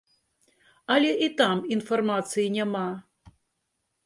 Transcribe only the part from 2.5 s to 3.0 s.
няма!